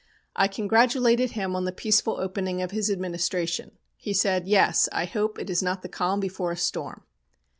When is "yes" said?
4.47-4.89